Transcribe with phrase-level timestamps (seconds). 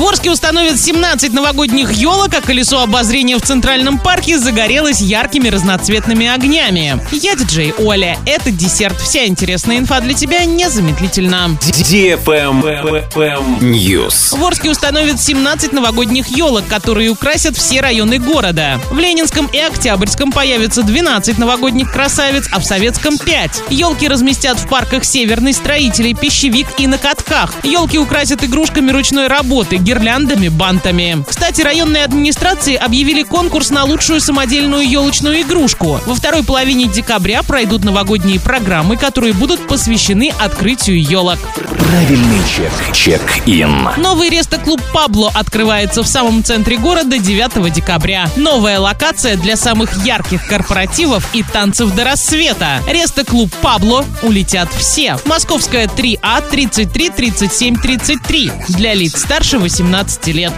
[0.00, 6.26] В Орске установят 17 новогодних елок, а колесо обозрения в Центральном парке загорелось яркими разноцветными
[6.26, 6.98] огнями.
[7.12, 8.16] Я диджей Оля.
[8.24, 8.98] Это десерт.
[8.98, 11.50] Вся интересная инфа для тебя незамедлительно.
[13.60, 14.38] News.
[14.38, 18.80] В Орске установят 17 новогодних елок, которые украсят все районы города.
[18.90, 23.64] В Ленинском и Октябрьском появится 12 новогодних красавиц, а в Советском 5.
[23.68, 27.52] Елки разместят в парках Северный, Строителей, Пищевик и на катках.
[27.64, 31.24] Елки украсят игрушками ручной работы, гирляндами, бантами.
[31.26, 36.00] Кстати, районные администрации объявили конкурс на лучшую самодельную елочную игрушку.
[36.06, 41.40] Во второй половине декабря пройдут новогодние программы, которые будут посвящены открытию елок.
[41.56, 42.70] Правильный чек.
[42.94, 43.88] Чек-ин.
[43.96, 48.28] Новый рестоклуб «Пабло» открывается в самом центре города 9 декабря.
[48.36, 52.80] Новая локация для самых ярких корпоративов и танцев до рассвета.
[52.88, 55.16] Рестоклуб «Пабло» улетят все.
[55.24, 59.79] Московская 3А 33 37 33 для лиц старше 18
[60.32, 60.52] лет.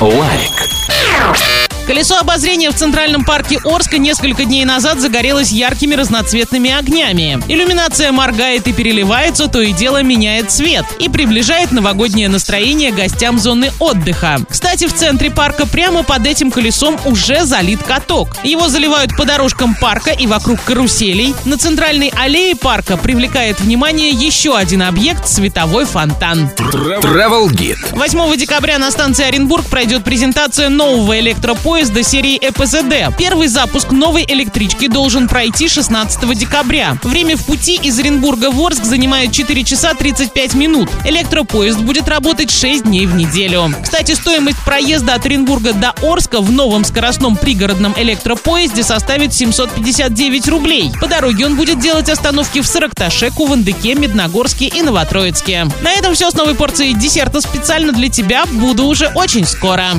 [0.00, 1.59] Лайк.
[1.90, 7.42] Колесо обозрения в Центральном парке Орска несколько дней назад загорелось яркими разноцветными огнями.
[7.48, 13.72] Иллюминация моргает и переливается, то и дело меняет цвет и приближает новогоднее настроение гостям зоны
[13.80, 14.38] отдыха.
[14.48, 18.36] Кстати, в центре парка прямо под этим колесом уже залит каток.
[18.44, 21.34] Его заливают по дорожкам парка и вокруг каруселей.
[21.44, 26.50] На центральной аллее парка привлекает внимание еще один объект– световой фонтан.
[26.56, 27.98] Travel Guide.
[27.98, 31.79] 8 декабря на станции Оренбург пройдет презентация нового электропоезда
[32.10, 33.16] серии ЭПЗД.
[33.16, 36.98] Первый запуск новой электрички должен пройти 16 декабря.
[37.02, 40.90] Время в пути из Оренбурга в Орск занимает 4 часа 35 минут.
[41.04, 43.74] Электропоезд будет работать 6 дней в неделю.
[43.82, 50.92] Кстати, стоимость проезда от Оренбурга до Орска в новом скоростном пригородном электропоезде составит 759 рублей.
[51.00, 55.66] По дороге он будет делать остановки в Саракташе, Кувандыке, Медногорске и Новотроицке.
[55.82, 58.44] На этом все с новой порцией десерта специально для тебя.
[58.46, 59.90] Буду уже очень скоро.